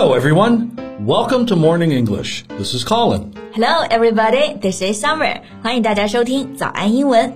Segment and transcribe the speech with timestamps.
[0.00, 0.70] Hello, everyone.
[1.04, 2.44] Welcome to Morning English.
[2.56, 3.34] This is Colin.
[3.52, 4.58] Hello, everybody.
[4.58, 5.42] This is Summer.
[5.62, 7.30] 欢迎大家收听早安英文。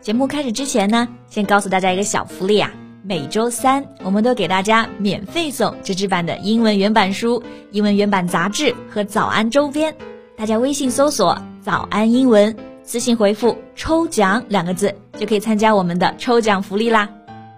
[0.00, 2.72] 节目开始之前呢，先告诉大家一个小福利啊。
[3.02, 7.42] 每周三，我们都给大家免费送纸质版的英文原版书、
[7.72, 9.94] 英文原版杂志和早安周边。
[10.34, 17.06] 大家微信搜索“早安英文”，私信回复“抽奖”两个字，就可以参加我们的抽奖福利啦。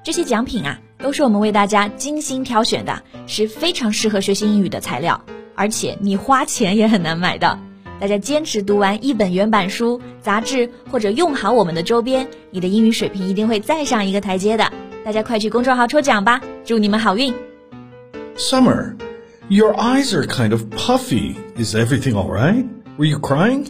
[0.03, 5.22] 这些奖品啊，都是我们为大家精心挑选的，是非常适合学习英语的材料，
[5.56, 7.60] 而且你花钱也很难买到。
[8.00, 14.70] 大家坚持读完一本原版书、杂志，或者用好我们的周边，你的英语水平一定会再上一个台阶的。
[15.06, 17.34] 大家快去公众号抽奖吧，祝你们好运。
[18.36, 18.96] Summer,
[19.48, 21.36] your eyes are kind of puffy.
[21.58, 22.66] Is everything all right?
[22.98, 23.68] Were you crying?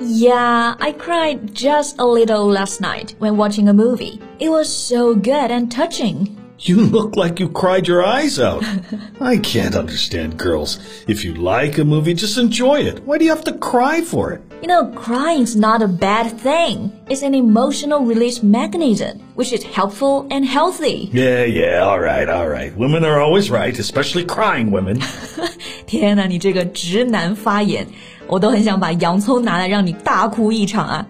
[0.00, 4.20] Yeah, I cried just a little last night when watching a movie.
[4.38, 6.36] It was so good and touching.
[6.58, 8.64] You look like you cried your eyes out.
[9.20, 10.78] I can't understand girls.
[11.06, 13.04] If you like a movie, just enjoy it.
[13.04, 14.40] Why do you have to cry for it?
[14.62, 16.90] You know, crying's not a bad thing.
[17.10, 21.10] It's an emotional release mechanism, which is helpful and healthy.
[21.12, 22.74] Yeah, yeah, all right, all right.
[22.78, 25.02] Women are always right, especially crying women.
[25.86, 27.86] 天哪，你这个直男发言，
[28.26, 31.06] 我都很想把洋葱拿来让你大哭一场啊！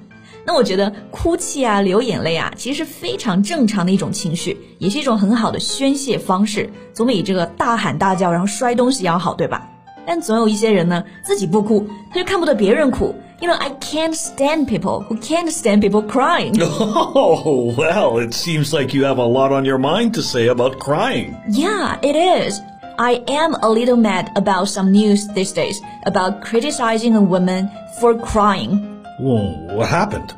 [0.48, 9.68] 那我觉得哭泣啊、流眼泪啊，其实是非常正常的一种情绪，也是一种很好的宣泄方式，总比这个大喊大叫然后摔东西要好，对吧？
[10.06, 13.14] 但总有一些人呢，自己不哭，他就看不得别人哭。
[13.40, 16.54] You know, I can't stand people who can't stand people crying.
[16.62, 20.78] Oh, well, it seems like you have a lot on your mind to say about
[20.78, 21.34] crying.
[21.50, 22.60] Yeah, it is.
[22.96, 28.14] I am a little mad about some news these days about criticizing a woman for
[28.14, 29.02] crying.
[29.18, 30.32] Well, what happened?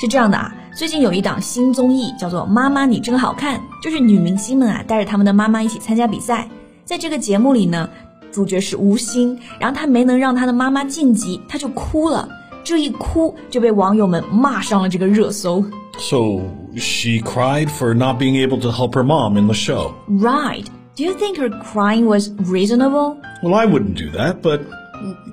[0.00, 6.48] 是这样的啊，最近有一档新综艺叫做《妈妈你真好看》，就是女明星们啊带着他们的妈妈一起参加比赛。
[6.86, 7.86] 在这个节目里呢，
[8.32, 12.26] 主角是吴昕，然后她没能让她的妈妈晋级，她就哭了。
[12.64, 15.62] 这一哭就被网友们骂上了这个热搜。
[15.98, 16.40] So,
[16.78, 19.92] she cried for not being able to help her mom in the show.
[20.08, 20.64] Right?
[20.96, 23.18] Do you think her crying was reasonable?
[23.42, 24.60] Well, I wouldn't do that, but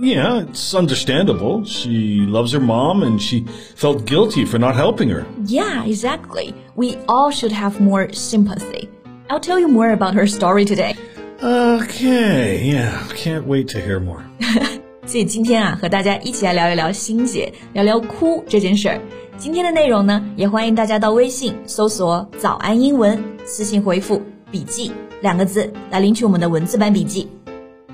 [0.01, 1.65] yeah, it's understandable.
[1.65, 3.45] She loves her mom and she
[3.77, 5.25] felt guilty for not helping her.
[5.47, 6.55] Yeah, exactly.
[6.75, 8.89] We all should have more sympathy.
[9.31, 10.95] I'll tell you more about her story today.
[11.43, 14.23] Okay, yeah, can't wait to hear more.
[15.05, 19.01] 所以今天啊，和大家一起来聊一聊欣姐，聊聊哭这件事儿。
[19.37, 27.29] 今天的内容呢，也欢迎大家到微信搜索“早安英文”，私信回复“笔记”两个字来领取我们的文字版笔记。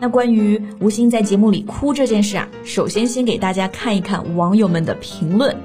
[0.03, 5.57] 那关于吴昕在节目里哭这件事啊，首先先给大家看一看网友们的评论。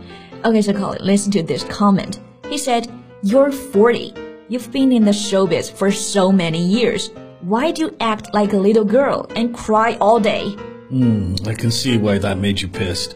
[0.42, 2.14] Okay, so Colin, listen to this comment.
[2.50, 2.86] He said,
[3.24, 4.14] "You're 40.
[4.50, 7.10] You've been in the showbiz for so many years.
[7.48, 10.56] Why do you act like a little girl and cry all day?"
[10.92, 13.16] I can see why that made you pissed.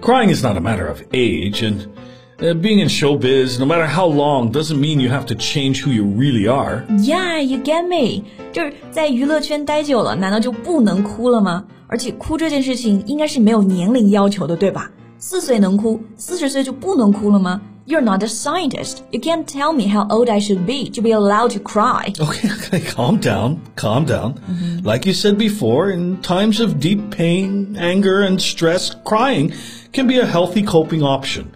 [0.00, 1.86] Crying is not a matter of age, and
[2.40, 5.90] uh, being in showbiz, no matter how long, doesn't mean you have to change who
[5.90, 6.84] you really are.
[6.98, 8.24] Yeah, you get me.
[8.52, 11.64] 就是在娱乐圈待久了，难道就不能哭了吗？
[11.88, 14.90] 而且哭这件事情应该是没有年龄要求的，对吧？
[15.18, 17.60] 四岁能哭，四十岁就不能哭了吗？
[17.86, 18.96] You're not a scientist.
[19.12, 22.12] You can't tell me how old I should be to be allowed to cry.
[22.18, 24.34] Okay, okay, calm down, calm down.
[24.82, 29.52] Like you said before, in times of deep pain, anger, and stress, crying
[29.92, 31.52] can be a healthy coping option.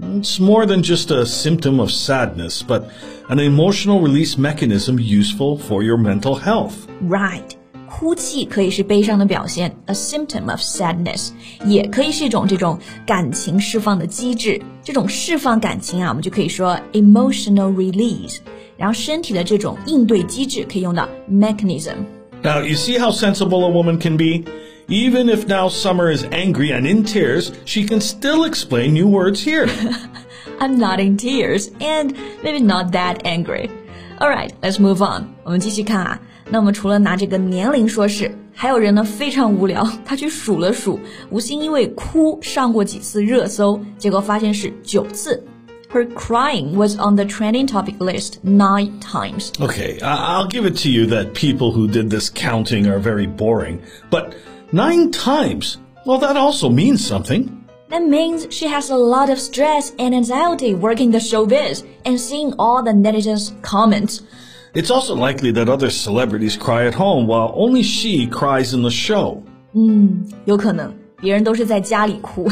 [0.00, 2.82] It's more than just a symptom of sadness, but
[3.28, 6.72] an emotional release mechanism useful for your mental health.
[7.02, 7.56] Right.
[7.88, 11.30] 哭泣可以是悲伤的表现，a symptom of sadness，
[11.64, 14.60] 也可以是一种这种感情释放的机制。
[14.84, 18.38] 这种释放感情啊，我们就可以说 emotional release。
[18.76, 21.94] 然后身体的这种应对机制可以用到 mechanism。
[22.42, 24.44] Now, you see how sensible a woman can be?
[24.90, 29.42] Even if now Summer is angry and in tears, she can still explain new words
[29.42, 29.68] here.
[30.60, 33.68] I'm not in tears and maybe not that angry.
[34.20, 35.34] Alright, let's move on.
[35.42, 36.20] 我们继续看啊。
[36.48, 41.00] 那我们除了拿这个年龄说事，还有人呢非常无聊，他去数了数，
[41.30, 45.42] 吴昕因为哭上过几次热搜，结果发现是九次。
[45.92, 49.50] Her crying was on the trending topic list nine times.
[49.58, 53.26] Okay, I- I'll give it to you that people who did this counting are very
[53.26, 53.80] boring,
[54.10, 54.32] but
[54.72, 55.78] nine times?
[56.04, 57.50] Well, that also means something.
[57.88, 62.52] That means she has a lot of stress and anxiety working the showbiz and seeing
[62.58, 64.22] all the netizens' comments.
[64.74, 68.90] It's also likely that other celebrities cry at home while only she cries in the
[68.90, 69.42] show.
[70.44, 72.50] 有可能别人都是在家里哭，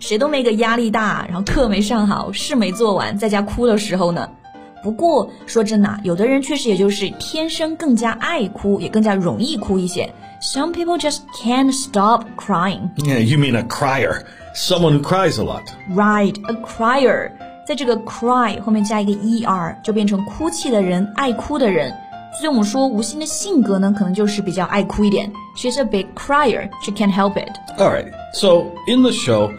[0.00, 4.28] 谁都没个压力大，然后课没上好，事没做完，在家哭的时候呢。
[4.84, 10.10] 不过说真的，有的人确实也就是天生更加爱哭，也更加容易哭一些。
[10.40, 12.88] Some people just can't stop crying.
[12.96, 14.22] Yeah, you mean a crier,
[14.54, 15.64] someone who cries a lot.
[15.90, 17.32] Right, a crier.
[17.66, 19.12] 在这个 cry 后面加一个
[19.46, 21.94] er，就变成哭泣的人，爱哭的人。
[22.32, 25.30] 所以我们说吴昕的性格呢，可能就是比较爱哭一点。
[25.56, 26.70] She's a big crier.
[26.82, 27.50] She can't help it.
[27.76, 28.10] All right.
[28.32, 29.52] So in the show,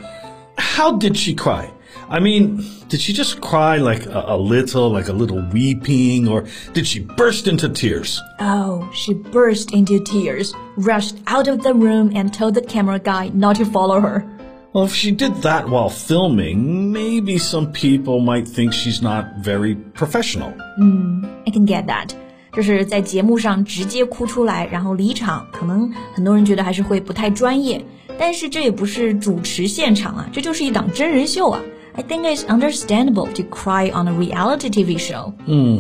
[0.58, 1.66] how did she cry?
[2.10, 6.46] I mean, did she just cry like a, a, little, like a little weeping, or
[6.74, 8.22] did she burst into tears?
[8.40, 13.32] Oh, she burst into tears, rushed out of the room, and told the camera guy
[13.34, 14.26] not to follow her.
[14.74, 19.76] Well, if she did that while filming, maybe some people might think she's not very
[19.94, 20.54] professional.
[20.78, 22.14] Hmm, I can get that.
[22.54, 27.84] 就是在节目上直接哭出来，然后离场，可能很多人觉得还是会不太专业。
[28.20, 31.62] 但是这也不是主持现场啊，这就是一档真人秀啊。
[31.96, 35.34] I think it's understandable to cry on a reality TV show.
[35.46, 35.80] Hmm.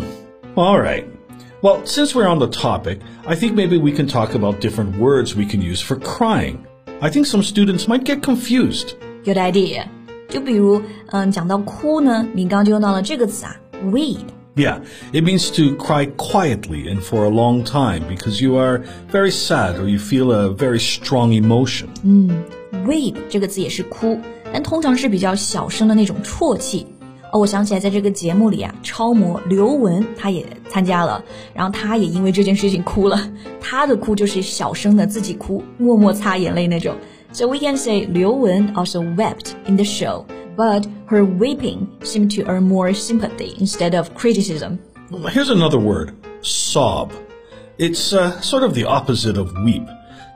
[0.55, 1.05] All right.
[1.61, 5.35] Well, since we're on the topic, I think maybe we can talk about different words
[5.35, 6.65] we can use for crying.
[7.01, 8.95] I think some students might get confused.
[9.23, 9.85] Good idea.
[10.27, 10.81] 就比如，
[11.11, 13.55] 嗯，讲到哭呢，你刚刚就用到了这个词啊，
[13.85, 14.79] weep。yeah,
[15.13, 18.81] it means to cry quietly and for a long time because you are
[19.11, 21.87] very sad or you feel a very strong emotion.
[22.03, 22.29] 嗯，
[22.85, 24.19] weep 这个字也是哭，
[24.53, 26.85] 但通常是比较小声的那种啜泣。
[27.31, 31.23] 哦，我想起来，在这个节目里啊，超模刘雯她也参加了，
[31.53, 33.31] 然后她也因为这件事情哭了。
[33.61, 36.93] 她的哭就是小声的自己哭，默默擦眼泪那种。
[37.31, 40.25] So we can say Liu Wen also wept in the show
[40.57, 44.79] but her weeping seemed to earn more sympathy instead of criticism.
[45.29, 46.11] Here's another word
[46.41, 47.11] sob.
[47.77, 49.87] It's uh, sort of the opposite of weep.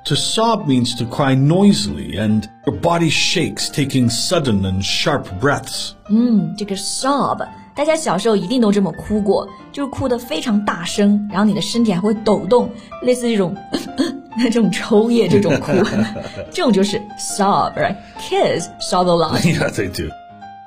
[0.06, 5.94] To sob means to cry noisily and your body shakes, taking sudden and sharp breaths.
[6.10, 12.70] 嗯，这个 sob，大家小时候一定都这么哭过，就是哭得非常大声，然后你的身体还会抖动，
[13.02, 13.58] 类似这种
[14.38, 15.72] 这种抽噎这种哭，
[16.52, 19.42] 这种就是 sob，right？Kids sob a lot.
[19.42, 20.12] Yeah, they do.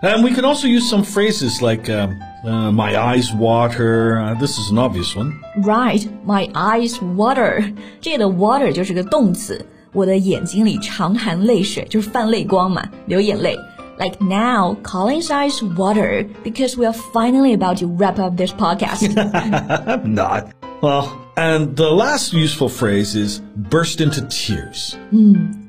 [0.03, 4.59] And we can also use some phrases like um, uh, "my eyes water." Uh, this
[4.59, 5.33] is an obvious one.
[5.63, 7.75] Right, my eyes water.
[8.01, 13.57] 这里的 water 就是个动词，我的眼睛里常含泪水，就是泛泪光嘛，流眼泪。
[13.99, 19.13] Like now, Colin's eyes water because we are finally about to wrap up this podcast.
[19.13, 20.53] I'm not.
[20.81, 24.95] Well, and the last useful phrase is burst into tears.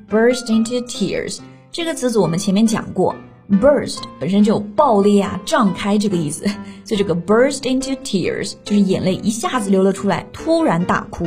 [0.08, 1.40] burst into tears
[1.72, 3.16] 这个词组我们前面讲过
[3.50, 6.44] ，burst 本身就有爆裂啊、胀开这个意思，
[6.84, 11.26] 所以这个 burst into tears 就是眼泪一下子流了出来，突然大哭。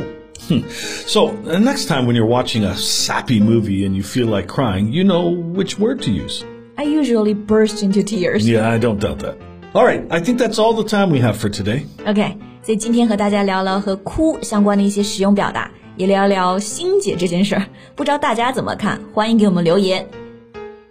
[1.06, 4.90] So, uh, next time when you're watching a sappy movie and you feel like crying,
[4.90, 6.42] you know which word to use.
[6.76, 8.46] I usually burst into tears.
[8.46, 9.36] Yeah, I don't doubt that.
[9.72, 11.86] All right, I think that's all the time we have for today.
[12.06, 12.36] Okay.
[12.62, 17.66] 所以今天和大家聊了和哭相关的一些实用表达，也聊聊心结这件事儿。
[17.94, 19.00] 不知道大家怎么看？
[19.12, 20.06] 欢迎给我们留言。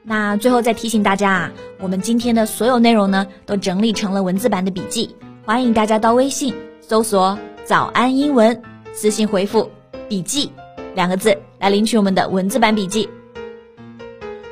[0.09, 5.15] 那最后再提醒大家啊，我们今天的所有内容呢，都整理成了文字版的笔记，
[5.45, 8.63] 欢迎大家到微信搜索“早安英文”，
[8.95, 9.71] 私信回复
[10.09, 10.51] “笔记”
[10.97, 13.07] 两个字来领取我们的文字版笔记。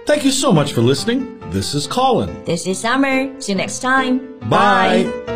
[0.05, 1.23] Thank you so much for listening.
[1.51, 2.29] This is Colin.
[2.45, 3.31] This is Summer.
[3.41, 4.21] See you next time.
[4.51, 5.36] Bye.